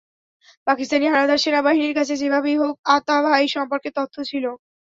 [0.67, 4.45] পাকিস্তানি হানাদার সেনাবাহিনীর কাছে যেভাবেই হোক আতা ভাই সম্পর্কে তথ্য ছিল।